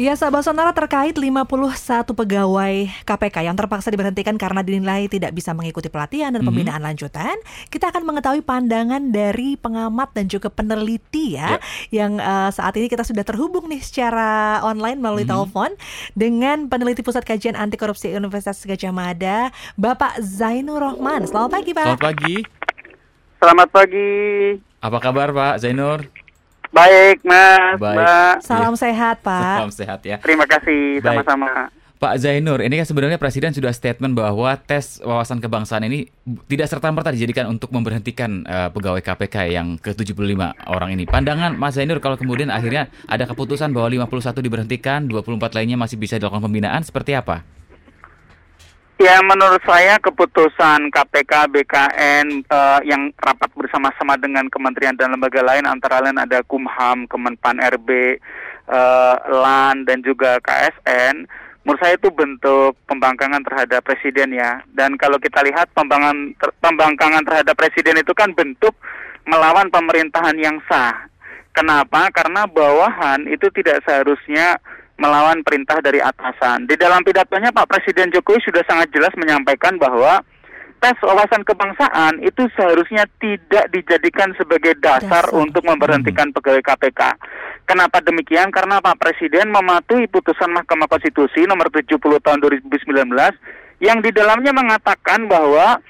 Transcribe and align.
Ya, 0.00 0.16
sahabat 0.16 0.48
sonara 0.48 0.72
terkait 0.72 1.12
51 1.12 1.44
pegawai 2.16 2.88
KPK 3.04 3.36
yang 3.44 3.52
terpaksa 3.52 3.92
diberhentikan 3.92 4.32
karena 4.40 4.64
dinilai 4.64 5.12
tidak 5.12 5.28
bisa 5.36 5.52
mengikuti 5.52 5.92
pelatihan 5.92 6.32
dan 6.32 6.40
pembinaan 6.40 6.80
mm 6.80 6.88
-hmm. 6.88 6.88
lanjutan, 6.88 7.36
kita 7.68 7.92
akan 7.92 8.08
mengetahui 8.08 8.40
pandangan 8.40 9.12
dari 9.12 9.60
pengamat 9.60 10.08
dan 10.16 10.24
juga 10.24 10.48
peneliti 10.48 11.36
ya, 11.36 11.60
yeah. 11.60 11.60
yang 11.92 12.16
uh, 12.16 12.48
saat 12.48 12.80
ini 12.80 12.88
kita 12.88 13.04
sudah 13.04 13.28
terhubung 13.28 13.68
nih 13.68 13.84
secara 13.84 14.64
online 14.64 14.96
melalui 14.96 15.28
mm 15.28 15.36
-hmm. 15.36 15.44
telepon 15.52 15.70
dengan 16.16 16.72
peneliti 16.72 17.04
Pusat 17.04 17.28
Kajian 17.28 17.52
Anti 17.60 17.76
Korupsi 17.76 18.08
Universitas 18.16 18.56
Gajah 18.64 18.96
Mada, 18.96 19.52
Bapak 19.76 20.16
Zainur 20.24 20.80
Rohman. 20.80 21.28
Selamat 21.28 21.60
pagi, 21.60 21.76
Pak. 21.76 21.84
Selamat 21.84 22.04
pagi. 22.08 22.36
Selamat 23.36 23.68
pagi. 23.68 24.12
Apa 24.80 24.96
kabar, 24.96 25.28
Pak 25.28 25.60
Zainur? 25.60 26.19
Baik, 26.70 27.26
Mas. 27.26 27.76
Baik. 27.82 27.98
Mbak. 27.98 28.34
Salam 28.46 28.74
ya. 28.74 28.80
sehat, 28.86 29.16
Pak. 29.26 29.56
Salam 29.58 29.72
sehat 29.74 30.00
ya. 30.06 30.16
Terima 30.22 30.46
kasih, 30.46 31.02
sama-sama. 31.02 31.70
Pak 32.00 32.16
Zainur, 32.16 32.64
ini 32.64 32.80
kan 32.80 32.88
sebenarnya 32.88 33.20
Presiden 33.20 33.52
sudah 33.52 33.76
statement 33.76 34.16
bahwa 34.16 34.56
tes 34.56 35.04
wawasan 35.04 35.36
kebangsaan 35.36 35.84
ini 35.84 36.08
tidak 36.48 36.72
serta-merta 36.72 37.12
dijadikan 37.12 37.44
untuk 37.52 37.68
memberhentikan 37.76 38.40
uh, 38.48 38.72
pegawai 38.72 39.04
KPK 39.04 39.52
yang 39.52 39.76
ke-75 39.76 40.40
orang 40.64 40.96
ini. 40.96 41.04
Pandangan 41.04 41.60
Mas 41.60 41.76
Zainur 41.76 42.00
kalau 42.00 42.16
kemudian 42.16 42.48
akhirnya 42.48 42.88
ada 43.04 43.28
keputusan 43.28 43.76
bahwa 43.76 43.92
51 44.08 44.32
diberhentikan, 44.40 45.12
24 45.12 45.52
lainnya 45.52 45.76
masih 45.76 46.00
bisa 46.00 46.16
dilakukan 46.16 46.40
pembinaan, 46.40 46.80
seperti 46.80 47.12
apa? 47.12 47.44
Ya, 49.00 49.16
menurut 49.24 49.64
saya 49.64 49.96
keputusan 49.96 50.92
KPK 50.92 51.48
BKN 51.48 52.44
uh, 52.52 52.84
yang 52.84 53.08
rapat 53.16 53.48
bersama-sama 53.56 54.20
dengan 54.20 54.44
kementerian 54.52 54.92
dan 54.92 55.16
lembaga 55.16 55.40
lain 55.40 55.64
antara 55.64 56.04
lain 56.04 56.20
ada 56.20 56.44
Kumham, 56.44 57.08
Kemenpan 57.08 57.64
RB, 57.80 57.88
uh, 57.88 58.76
eh, 58.76 59.16
LAN 59.32 59.88
dan 59.88 60.04
juga 60.04 60.36
KSN, 60.44 61.24
menurut 61.64 61.80
saya 61.80 61.96
itu 61.96 62.12
bentuk 62.12 62.76
pembangkangan 62.84 63.40
terhadap 63.40 63.80
presiden 63.88 64.36
ya. 64.36 64.60
Dan 64.68 65.00
kalau 65.00 65.16
kita 65.16 65.48
lihat 65.48 65.72
pembangkangan 65.72 66.36
ter, 66.36 66.52
pembangkangan 66.60 67.24
terhadap 67.24 67.56
presiden 67.56 68.04
itu 68.04 68.12
kan 68.12 68.36
bentuk 68.36 68.76
melawan 69.24 69.72
pemerintahan 69.72 70.36
yang 70.36 70.60
sah. 70.68 71.08
Kenapa? 71.56 72.12
Karena 72.12 72.44
bawahan 72.44 73.24
itu 73.32 73.48
tidak 73.48 73.80
seharusnya 73.88 74.60
melawan 75.00 75.40
perintah 75.40 75.80
dari 75.80 75.98
atasan. 75.98 76.68
Di 76.68 76.76
dalam 76.76 77.00
pidatonya 77.00 77.50
Pak 77.50 77.66
Presiden 77.66 78.12
Jokowi 78.12 78.44
sudah 78.44 78.60
sangat 78.68 78.92
jelas 78.92 79.10
menyampaikan 79.16 79.80
bahwa 79.80 80.20
tes 80.80 80.96
wawasan 81.04 81.44
kebangsaan 81.44 82.20
itu 82.24 82.48
seharusnya 82.56 83.04
tidak 83.20 83.68
dijadikan 83.72 84.32
sebagai 84.36 84.76
dasar, 84.80 85.28
dasar. 85.28 85.36
untuk 85.36 85.64
memberhentikan 85.64 86.32
hmm. 86.32 86.36
pegawai 86.36 86.62
KPK. 86.64 87.00
Kenapa 87.68 88.00
demikian? 88.04 88.48
Karena 88.52 88.80
Pak 88.80 88.96
Presiden 89.00 89.52
mematuhi 89.52 90.08
putusan 90.08 90.52
Mahkamah 90.52 90.88
Konstitusi 90.88 91.44
nomor 91.44 91.68
70 91.68 91.96
tahun 92.00 92.38
2019 92.40 92.88
yang 93.80 93.98
di 94.04 94.10
dalamnya 94.12 94.52
mengatakan 94.52 95.28
bahwa 95.28 95.80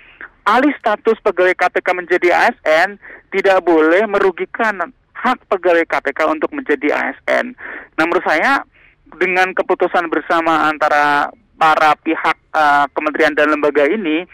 alih 0.47 0.75
status 0.79 1.19
pegawai 1.23 1.55
KPK 1.55 1.89
menjadi 1.95 2.29
ASN 2.31 2.99
tidak 3.31 3.63
boleh 3.63 4.07
merugikan 4.11 4.91
hak 5.15 5.39
pegawai 5.47 5.87
KPK 5.87 6.21
untuk 6.27 6.51
menjadi 6.51 6.91
ASN. 6.91 7.55
Nah 7.95 8.03
menurut 8.09 8.27
saya 8.27 8.67
dengan 9.19 9.51
keputusan 9.57 10.07
bersama 10.13 10.71
antara 10.71 11.33
para 11.59 11.93
pihak 12.01 12.37
uh, 12.55 12.87
kementerian 12.97 13.37
dan 13.37 13.53
lembaga 13.53 13.85
ini 13.85 14.25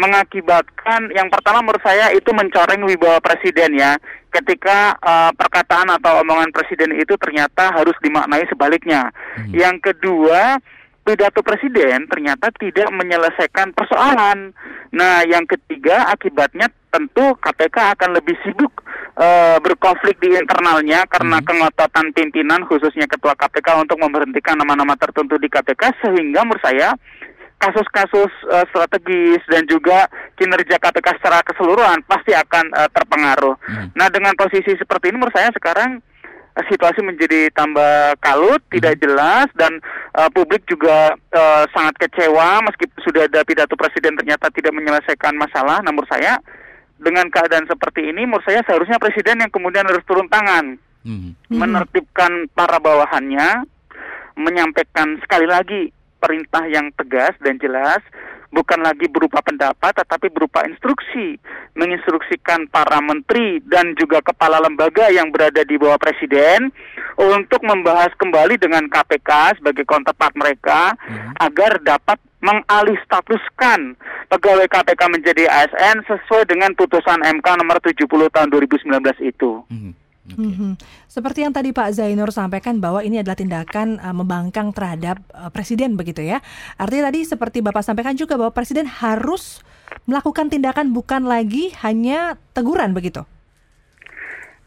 mengakibatkan 0.00 1.12
yang 1.12 1.28
pertama 1.28 1.60
menurut 1.60 1.84
saya 1.84 2.08
itu 2.16 2.32
mencoreng 2.32 2.80
wibawa 2.88 3.20
presiden 3.20 3.76
ya 3.76 4.00
ketika 4.32 4.96
uh, 5.04 5.30
perkataan 5.36 5.92
atau 5.92 6.24
omongan 6.24 6.48
presiden 6.48 6.96
itu 6.96 7.12
ternyata 7.20 7.68
harus 7.68 7.92
dimaknai 8.00 8.48
sebaliknya. 8.48 9.12
Hmm. 9.36 9.52
Yang 9.52 9.92
kedua 9.92 10.56
pidato 11.02 11.42
presiden 11.42 12.06
ternyata 12.06 12.48
tidak 12.54 12.88
menyelesaikan 12.94 13.74
persoalan. 13.74 14.54
Nah, 14.94 15.26
yang 15.26 15.42
ketiga 15.50 16.06
akibatnya 16.10 16.70
tentu 16.92 17.34
KPK 17.40 17.96
akan 17.98 18.10
lebih 18.20 18.36
sibuk 18.44 18.84
uh, 19.16 19.56
berkonflik 19.64 20.20
di 20.20 20.36
internalnya 20.36 21.08
karena 21.08 21.40
hmm. 21.40 21.46
kengototan 21.48 22.12
pimpinan 22.12 22.62
khususnya 22.68 23.08
ketua 23.08 23.32
KPK 23.34 23.82
untuk 23.82 23.98
memberhentikan 23.98 24.54
nama-nama 24.60 24.94
tertentu 24.94 25.40
di 25.40 25.48
KPK 25.48 26.04
sehingga 26.04 26.44
menurut 26.44 26.62
saya 26.62 26.94
kasus-kasus 27.62 28.32
uh, 28.50 28.66
strategis 28.74 29.38
dan 29.46 29.62
juga 29.70 30.10
kinerja 30.34 30.82
KPK 30.82 31.22
secara 31.22 31.40
keseluruhan 31.46 32.02
pasti 32.04 32.34
akan 32.34 32.74
uh, 32.74 32.90
terpengaruh. 32.90 33.54
Hmm. 33.64 33.88
Nah, 33.94 34.10
dengan 34.10 34.34
posisi 34.34 34.74
seperti 34.74 35.10
ini 35.10 35.16
menurut 35.22 35.34
saya 35.34 35.50
sekarang 35.54 36.02
situasi 36.68 37.00
menjadi 37.00 37.48
tambah 37.56 38.16
kalut, 38.20 38.60
hmm. 38.60 38.72
tidak 38.76 38.94
jelas 39.00 39.48
dan 39.56 39.80
uh, 40.16 40.28
publik 40.32 40.64
juga 40.68 41.16
uh, 41.32 41.64
sangat 41.72 41.96
kecewa 42.08 42.60
meskipun 42.68 42.98
sudah 43.00 43.24
ada 43.24 43.40
pidato 43.44 43.72
presiden 43.74 44.16
ternyata 44.20 44.52
tidak 44.52 44.72
menyelesaikan 44.76 45.32
masalah. 45.36 45.80
Namun 45.80 46.04
saya 46.08 46.36
dengan 47.00 47.26
keadaan 47.32 47.66
seperti 47.66 48.12
ini 48.12 48.28
menurut 48.28 48.46
saya 48.46 48.62
seharusnya 48.62 49.00
presiden 49.00 49.42
yang 49.42 49.50
kemudian 49.50 49.88
harus 49.88 50.04
turun 50.06 50.30
tangan 50.30 50.78
hmm. 51.02 51.34
menertibkan 51.50 52.46
para 52.54 52.78
bawahannya 52.78 53.66
menyampaikan 54.38 55.18
sekali 55.20 55.44
lagi 55.44 55.82
perintah 56.22 56.64
yang 56.70 56.94
tegas 56.94 57.34
dan 57.42 57.58
jelas 57.58 57.98
bukan 58.52 58.84
lagi 58.84 59.08
berupa 59.08 59.40
pendapat 59.40 59.96
tetapi 59.96 60.28
berupa 60.28 60.62
instruksi 60.68 61.40
menginstruksikan 61.74 62.68
para 62.68 63.00
menteri 63.00 63.64
dan 63.64 63.96
juga 63.96 64.20
kepala 64.20 64.60
lembaga 64.60 65.08
yang 65.08 65.32
berada 65.32 65.64
di 65.64 65.80
bawah 65.80 65.96
presiden 65.96 66.68
untuk 67.16 67.64
membahas 67.64 68.12
kembali 68.20 68.60
dengan 68.60 68.84
KPK 68.92 69.58
sebagai 69.58 69.88
counterpart 69.88 70.36
mereka 70.36 70.92
hmm. 71.00 71.40
agar 71.40 71.80
dapat 71.80 72.20
mengalih 72.42 72.98
statuskan 73.06 73.94
pegawai 74.28 74.66
KPK 74.66 75.00
menjadi 75.08 75.46
ASN 75.46 76.02
sesuai 76.04 76.50
dengan 76.50 76.74
putusan 76.74 77.22
MK 77.22 77.46
nomor 77.56 77.78
70 77.78 78.02
tahun 78.10 78.48
2019 78.50 78.90
itu. 79.22 79.62
Hmm. 79.70 79.94
Okay. 80.32 80.48
Mm-hmm. 80.48 80.72
Seperti 81.06 81.38
yang 81.44 81.52
tadi 81.52 81.70
Pak 81.76 81.92
Zainur 81.92 82.32
sampaikan 82.32 82.80
bahwa 82.80 83.04
ini 83.04 83.20
adalah 83.20 83.36
tindakan 83.36 84.00
uh, 84.00 84.16
membangkang 84.16 84.72
terhadap 84.72 85.20
uh, 85.36 85.52
presiden 85.52 85.94
begitu 85.94 86.24
ya. 86.24 86.40
Artinya 86.80 87.12
tadi 87.12 87.28
seperti 87.28 87.60
Bapak 87.60 87.84
sampaikan 87.84 88.16
juga 88.16 88.40
bahwa 88.40 88.52
presiden 88.52 88.88
harus 88.88 89.60
melakukan 90.08 90.48
tindakan 90.48 90.96
bukan 90.96 91.28
lagi 91.28 91.70
hanya 91.84 92.40
teguran 92.56 92.96
begitu. 92.96 93.28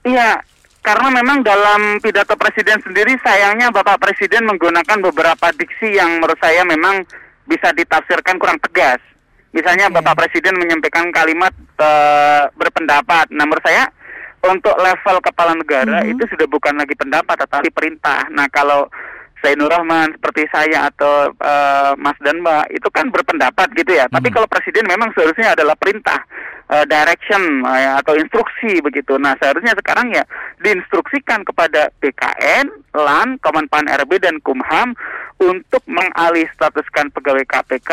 Iya, 0.05 0.37
karena 0.85 1.09
memang 1.09 1.41
dalam 1.41 1.97
pidato 1.97 2.37
presiden 2.37 2.77
sendiri 2.77 3.17
sayangnya 3.25 3.73
Bapak 3.73 3.97
Presiden 3.97 4.45
menggunakan 4.45 5.01
beberapa 5.09 5.49
diksi 5.57 5.97
yang 5.97 6.21
menurut 6.21 6.37
saya 6.37 6.61
memang 6.61 7.01
bisa 7.49 7.73
ditafsirkan 7.73 8.37
kurang 8.37 8.61
tegas. 8.61 9.01
Misalnya 9.49 9.89
okay. 9.89 9.97
Bapak 9.97 10.13
Presiden 10.13 10.61
menyampaikan 10.61 11.09
kalimat 11.09 11.49
uh, 11.81 12.53
berpendapat. 12.53 13.33
Nah, 13.33 13.49
menurut 13.49 13.65
saya 13.65 13.89
untuk 14.49 14.75
level 14.77 15.17
kepala 15.23 15.53
negara 15.57 16.01
mm 16.01 16.05
-hmm. 16.05 16.13
itu 16.17 16.23
sudah 16.33 16.47
bukan 16.49 16.75
lagi 16.77 16.95
pendapat 16.97 17.35
tetapi 17.45 17.69
perintah. 17.73 18.27
Nah 18.31 18.45
kalau 18.51 18.89
Zainur 19.43 19.69
Rahman 19.69 20.15
seperti 20.17 20.49
saya 20.49 20.89
atau 20.89 21.29
uh, 21.37 21.93
Mas 22.01 22.17
dan 22.25 22.41
Mbak 22.41 22.81
itu 22.81 22.89
kan 22.89 23.13
berpendapat 23.13 23.67
gitu 23.77 23.93
ya. 23.93 24.05
Mm 24.05 24.09
-hmm. 24.09 24.15
Tapi 24.17 24.27
kalau 24.33 24.47
presiden 24.49 24.85
memang 24.89 25.13
seharusnya 25.13 25.53
adalah 25.53 25.77
perintah, 25.77 26.17
uh, 26.69 26.85
direction 26.85 27.61
uh, 27.65 28.01
atau 28.01 28.17
instruksi 28.17 28.81
begitu. 28.81 29.17
Nah 29.21 29.37
seharusnya 29.37 29.77
sekarang 29.77 30.13
ya 30.13 30.23
diinstruksikan 30.61 31.45
kepada 31.45 31.93
BKN, 32.01 32.69
LAN, 32.97 33.37
Kemenpan 33.41 33.85
RB 34.05 34.17
dan 34.21 34.41
Kumham 34.41 34.97
untuk 35.41 35.83
mengalih 35.85 36.47
statuskan 36.55 37.11
pegawai 37.11 37.43
KPK 37.45 37.91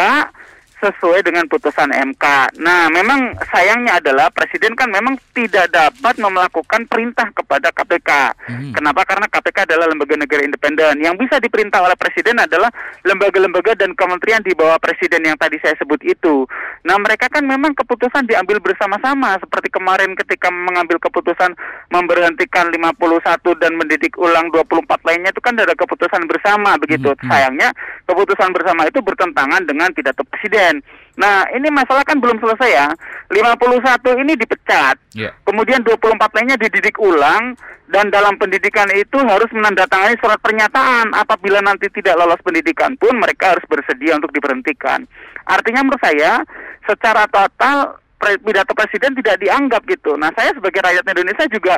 sesuai 0.83 1.23
dengan 1.25 1.47
putusan 1.49 1.89
MK. 1.89 2.59
Nah, 2.61 2.93
memang 2.93 3.39
sayangnya 3.49 4.03
adalah 4.03 4.29
presiden 4.29 4.77
kan 4.77 4.91
memang 4.93 5.17
tidak 5.33 5.73
dapat 5.73 6.15
melakukan 6.21 6.85
perintah 6.87 7.33
kepada 7.33 7.73
KPK. 7.73 8.11
Hmm. 8.47 8.73
Kenapa? 8.77 9.03
Karena 9.09 9.27
KPK 9.31 9.71
adalah 9.71 9.89
lembaga 9.89 10.15
negara 10.19 10.43
independen. 10.43 11.01
Yang 11.01 11.27
bisa 11.27 11.41
diperintah 11.41 11.81
oleh 11.81 11.97
presiden 11.97 12.37
adalah 12.37 12.69
lembaga-lembaga 13.03 13.79
dan 13.79 13.97
kementerian 13.97 14.45
di 14.45 14.53
bawah 14.53 14.77
presiden 14.77 15.25
yang 15.25 15.39
tadi 15.41 15.57
saya 15.65 15.75
sebut 15.81 16.05
itu. 16.05 16.45
Nah, 16.87 17.01
mereka 17.01 17.33
kan 17.33 17.43
memang 17.43 17.73
keputusan 17.79 18.29
diambil 18.29 18.61
bersama-sama 18.61 19.39
seperti 19.41 19.73
kemarin 19.73 20.15
ketika 20.19 20.53
mengambil 20.53 21.01
keputusan 21.01 21.55
memberhentikan 21.89 22.69
51 22.69 23.57
dan 23.57 23.73
mendidik 23.79 24.19
ulang 24.21 24.53
24 24.53 24.85
lainnya 25.07 25.31
itu 25.33 25.41
kan 25.41 25.55
ada 25.57 25.75
keputusan 25.75 26.29
bersama 26.29 26.75
begitu. 26.77 27.15
Hmm. 27.15 27.31
Sayangnya 27.31 27.71
keputusan 28.05 28.51
bersama 28.53 28.85
itu 28.91 28.99
bertentangan 28.99 29.63
dengan 29.65 29.89
pidato 29.95 30.27
presiden 30.27 30.43
presiden. 30.43 30.72
Nah, 31.19 31.45
ini 31.53 31.69
masalah 31.69 32.07
kan 32.09 32.17
belum 32.17 32.41
selesai 32.41 32.71
ya. 32.73 32.89
51 33.29 34.23
ini 34.25 34.33
dipecat. 34.37 34.97
Yeah. 35.13 35.37
Kemudian 35.45 35.85
24 35.85 36.17
lainnya 36.33 36.57
dididik 36.57 36.97
ulang 36.97 37.57
dan 37.93 38.09
dalam 38.09 38.41
pendidikan 38.41 38.89
itu 38.97 39.21
harus 39.21 39.49
menandatangani 39.53 40.17
surat 40.17 40.41
pernyataan 40.41 41.13
apabila 41.13 41.61
nanti 41.61 41.93
tidak 41.93 42.17
lolos 42.17 42.41
pendidikan 42.41 42.97
pun 42.97 43.13
mereka 43.21 43.53
harus 43.53 43.65
bersedia 43.69 44.17
untuk 44.17 44.33
diberhentikan. 44.33 45.05
Artinya 45.45 45.85
menurut 45.85 46.01
saya 46.01 46.41
secara 46.89 47.29
total 47.29 48.01
pidato 48.41 48.73
presiden 48.73 49.13
tidak 49.21 49.37
dianggap 49.43 49.85
gitu. 49.85 50.17
Nah, 50.17 50.33
saya 50.33 50.57
sebagai 50.57 50.81
rakyat 50.81 51.05
Indonesia 51.05 51.45
juga 51.53 51.77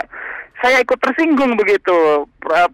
saya 0.62 0.80
ikut 0.80 0.96
tersinggung 0.96 1.58
begitu 1.58 2.24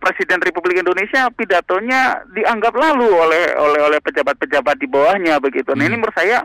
Presiden 0.02 0.42
Republik 0.42 0.82
Indonesia 0.82 1.30
pidatonya 1.30 2.26
dianggap 2.34 2.74
lalu 2.74 3.06
oleh 3.06 3.54
oleh 3.54 3.80
oleh 3.86 3.98
pejabat-pejabat 4.02 4.76
di 4.76 4.86
bawahnya 4.90 5.38
begitu. 5.38 5.72
Nah 5.72 5.86
ini 5.86 5.94
hmm. 5.94 6.02
menurut 6.02 6.16
saya 6.18 6.42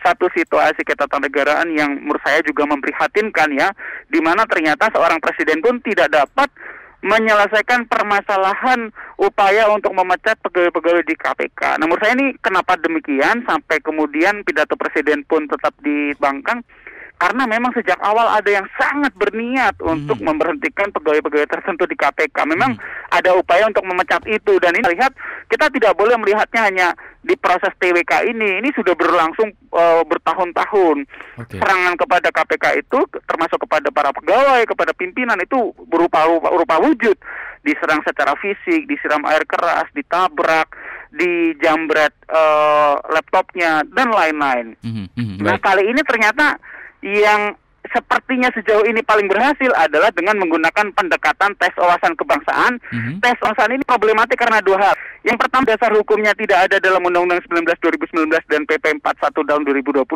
satu 0.00 0.32
situasi 0.32 0.80
ketatanegaraan 0.80 1.68
yang 1.76 1.92
menurut 2.00 2.22
saya 2.24 2.40
juga 2.40 2.64
memprihatinkan 2.64 3.52
ya, 3.52 3.68
di 4.08 4.20
mana 4.24 4.48
ternyata 4.48 4.88
seorang 4.88 5.20
presiden 5.20 5.60
pun 5.60 5.76
tidak 5.84 6.08
dapat 6.08 6.48
menyelesaikan 7.00 7.88
permasalahan 7.88 8.92
upaya 9.16 9.72
untuk 9.72 9.96
memecat 9.96 10.36
pegawai-pegawai 10.44 11.04
di 11.04 11.16
KPK. 11.16 11.80
Menurut 11.80 12.00
saya 12.00 12.12
ini 12.16 12.36
kenapa 12.44 12.76
demikian 12.76 13.40
sampai 13.48 13.80
kemudian 13.80 14.44
pidato 14.44 14.76
presiden 14.76 15.24
pun 15.24 15.48
tetap 15.48 15.72
dibangkang 15.80 16.60
karena 17.20 17.44
memang 17.44 17.68
sejak 17.76 18.00
awal 18.00 18.24
ada 18.32 18.48
yang 18.48 18.64
sangat 18.80 19.12
berniat 19.12 19.76
hmm. 19.76 19.92
untuk 19.92 20.16
memberhentikan 20.24 20.88
pegawai-pegawai 20.88 21.52
tertentu 21.52 21.84
di 21.84 21.92
KPK. 21.92 22.48
Memang 22.48 22.80
hmm. 22.80 23.12
ada 23.12 23.36
upaya 23.36 23.68
untuk 23.68 23.84
memecat 23.84 24.24
itu 24.24 24.56
dan 24.56 24.72
ini 24.72 24.96
lihat 24.96 25.12
kita 25.52 25.68
tidak 25.68 25.92
boleh 26.00 26.16
melihatnya 26.16 26.64
hanya 26.64 26.88
di 27.20 27.36
proses 27.36 27.76
TWK 27.76 28.24
ini. 28.24 28.64
Ini 28.64 28.72
sudah 28.72 28.96
berlangsung 28.96 29.52
uh, 29.68 30.00
bertahun-tahun. 30.08 31.04
Okay. 31.44 31.60
Serangan 31.60 32.00
kepada 32.00 32.32
KPK 32.32 32.88
itu 32.88 32.98
termasuk 33.28 33.68
kepada 33.68 33.92
para 33.92 34.16
pegawai, 34.16 34.64
kepada 34.64 34.96
pimpinan 34.96 35.36
itu 35.44 35.76
berupa 35.92 36.24
rupa, 36.24 36.48
rupa 36.56 36.80
wujud. 36.80 37.20
Diserang 37.60 38.00
secara 38.00 38.32
fisik, 38.40 38.88
disiram 38.88 39.20
air 39.28 39.44
keras, 39.44 39.84
ditabrak, 39.92 40.72
dijambret 41.12 42.16
uh, 42.32 42.96
laptopnya 43.12 43.84
dan 43.92 44.08
lain-lain. 44.08 44.72
Mm 44.80 45.12
-hmm. 45.12 45.44
Nah 45.44 45.60
kali 45.60 45.84
ini 45.84 46.00
ternyata 46.00 46.56
yang 47.04 47.56
sepertinya 47.90 48.52
sejauh 48.54 48.86
ini 48.86 49.02
paling 49.02 49.26
berhasil 49.26 49.72
adalah 49.74 50.12
dengan 50.14 50.38
menggunakan 50.38 50.94
pendekatan 50.94 51.56
tes 51.58 51.74
wawasan 51.74 52.14
kebangsaan. 52.14 52.78
Mm-hmm. 52.78 53.14
Tes 53.24 53.36
wawasan 53.42 53.74
ini 53.74 53.84
problematik 53.88 54.38
karena 54.38 54.62
dua 54.62 54.78
hal. 54.78 54.94
Yang 55.26 55.38
pertama 55.42 55.64
dasar 55.66 55.90
hukumnya 55.96 56.36
tidak 56.36 56.70
ada 56.70 56.76
dalam 56.78 57.02
Undang-Undang 57.02 57.42
19 57.50 57.66
2019 57.66 58.52
dan 58.52 58.62
PP 58.68 58.84
41 59.00 59.48
tahun 59.48 59.62
2020, 59.66 60.06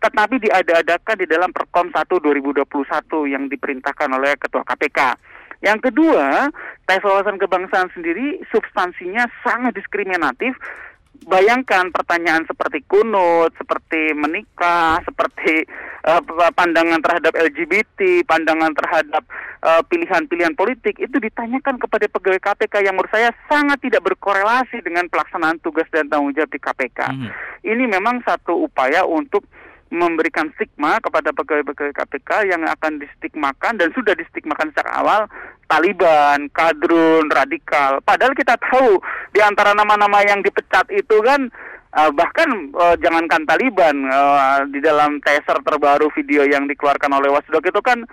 tetapi 0.00 0.34
diada-adakan 0.44 1.16
di 1.18 1.26
dalam 1.26 1.50
Perkom 1.50 1.90
1 1.90 2.04
2021 2.04 3.32
yang 3.32 3.44
diperintahkan 3.50 4.08
oleh 4.12 4.32
Ketua 4.38 4.62
KPK. 4.62 5.00
Yang 5.64 5.90
kedua, 5.90 6.52
tes 6.84 7.00
wawasan 7.00 7.40
kebangsaan 7.40 7.88
sendiri 7.96 8.44
substansinya 8.52 9.24
sangat 9.40 9.72
diskriminatif 9.72 10.52
bayangkan 11.24 11.88
pertanyaan 11.90 12.44
seperti 12.44 12.84
kunut, 12.84 13.56
seperti 13.56 14.12
menikah, 14.12 15.00
seperti 15.02 15.64
uh, 16.06 16.22
pandangan 16.54 17.02
terhadap 17.02 17.34
LGBT, 17.34 18.22
pandangan 18.24 18.72
terhadap 18.72 19.22
eh, 19.66 19.82
pilihan-pilihan 19.90 20.54
politik 20.54 20.94
itu 21.02 21.18
ditanyakan 21.18 21.76
kepada 21.82 22.06
pegawai 22.06 22.38
KPK 22.38 22.86
yang 22.86 22.94
menurut 22.94 23.10
saya 23.10 23.34
sangat 23.50 23.82
tidak 23.82 24.06
berkorelasi 24.06 24.78
dengan 24.86 25.10
pelaksanaan 25.10 25.58
tugas 25.60 25.90
dan 25.90 26.06
tanggung 26.06 26.32
jawab 26.32 26.50
di 26.54 26.60
KPK. 26.62 27.00
Hmm. 27.10 27.28
Ini 27.66 27.84
memang 27.90 28.22
satu 28.22 28.70
upaya 28.70 29.02
untuk 29.02 29.42
memberikan 29.90 30.50
stigma 30.58 30.98
kepada 30.98 31.30
pegawai-pegawai 31.30 31.94
KPK 31.94 32.30
yang 32.50 32.62
akan 32.66 32.98
distigmakan 32.98 33.78
dan 33.78 33.94
sudah 33.94 34.18
distigmakan 34.18 34.74
sejak 34.74 34.90
awal 34.90 35.30
Taliban, 35.66 36.46
kadrun, 36.54 37.26
radikal. 37.26 37.98
Padahal 38.06 38.38
kita 38.38 38.54
tahu 38.54 39.02
di 39.34 39.42
antara 39.42 39.74
nama-nama 39.74 40.22
yang 40.22 40.38
dipecat 40.38 40.86
itu 40.94 41.18
kan 41.26 41.50
uh, 41.96 42.12
bahkan 42.12 42.70
uh, 42.76 42.94
jangankan 43.00 43.48
Taliban 43.48 43.96
uh, 44.06 44.62
di 44.68 44.78
dalam 44.84 45.18
teaser 45.24 45.58
terbaru 45.64 46.12
video 46.12 46.44
yang 46.44 46.68
dikeluarkan 46.68 47.10
oleh 47.16 47.32
Wasdok 47.32 47.64
itu 47.64 47.80
kan 47.80 48.04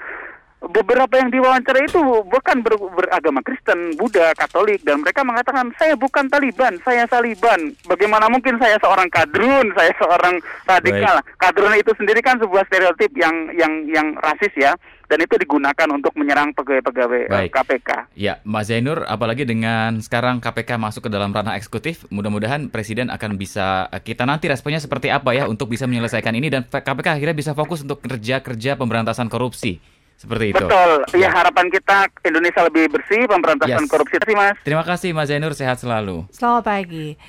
beberapa 0.72 1.12
yang 1.20 1.30
diwawancara 1.34 1.84
itu 1.84 2.00
bukan 2.24 2.64
ber, 2.64 2.80
beragama 2.80 3.44
Kristen, 3.44 4.00
Buddha, 4.00 4.32
Katolik 4.32 4.80
dan 4.88 5.04
mereka 5.04 5.26
mengatakan 5.28 5.76
saya 5.76 6.00
bukan 6.00 6.32
Taliban, 6.32 6.80
saya 6.88 7.04
Saliban. 7.10 7.76
Bagaimana 7.84 8.32
mungkin 8.32 8.56
saya 8.62 8.80
seorang 8.80 9.12
kadrun, 9.12 9.76
saya 9.76 9.92
seorang 10.00 10.40
radikal. 10.64 11.20
Baik. 11.20 11.36
Kadrun 11.40 11.76
itu 11.76 11.92
sendiri 12.00 12.24
kan 12.24 12.40
sebuah 12.40 12.64
stereotip 12.72 13.12
yang 13.20 13.52
yang 13.58 13.74
yang 13.92 14.08
rasis 14.24 14.54
ya 14.56 14.72
dan 15.12 15.20
itu 15.20 15.36
digunakan 15.36 15.88
untuk 15.94 16.16
menyerang 16.16 16.56
pegawai-pegawai 16.56 17.30
eh, 17.30 17.50
KPK. 17.52 17.90
Ya, 18.18 18.40
Mas 18.48 18.72
Zainur, 18.72 19.04
apalagi 19.06 19.46
dengan 19.46 20.00
sekarang 20.00 20.42
KPK 20.42 20.80
masuk 20.80 21.06
ke 21.06 21.10
dalam 21.12 21.30
ranah 21.30 21.60
eksekutif, 21.60 22.08
mudah-mudahan 22.10 22.74
Presiden 22.74 23.12
akan 23.12 23.36
bisa 23.38 23.92
eh, 23.92 24.02
kita 24.02 24.24
nanti 24.24 24.50
responnya 24.50 24.80
seperti 24.80 25.12
apa 25.12 25.36
ya 25.36 25.46
untuk 25.46 25.70
bisa 25.70 25.86
menyelesaikan 25.86 26.34
ini 26.34 26.50
dan 26.50 26.66
KPK 26.66 27.20
akhirnya 27.20 27.36
bisa 27.36 27.52
fokus 27.54 27.84
untuk 27.84 28.02
kerja-kerja 28.02 28.80
pemberantasan 28.80 29.28
korupsi. 29.30 29.78
Seperti 30.24 30.56
itu. 30.56 30.64
Betul. 30.64 30.92
Ya, 31.20 31.28
ya 31.28 31.30
harapan 31.36 31.68
kita 31.68 32.08
Indonesia 32.24 32.64
lebih 32.64 32.88
bersih, 32.96 33.28
pemberantasan 33.28 33.84
yes. 33.84 33.92
korupsi. 33.92 34.16
Terima 34.24 34.56
kasih, 34.56 34.56
Mas. 34.56 34.64
Terima 34.64 34.84
kasih 34.88 35.10
Mas 35.12 35.28
Zainur, 35.28 35.52
sehat 35.52 35.84
selalu. 35.84 36.24
Selamat 36.32 36.64
pagi. 36.64 37.20